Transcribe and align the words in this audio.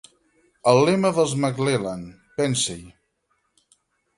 El 0.71 0.79
lema 0.87 1.11
dels 1.17 1.35
Maclellan: 1.43 2.07
Pensa-hi. 2.41 2.81